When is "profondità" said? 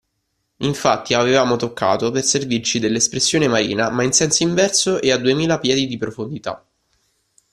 5.99-6.65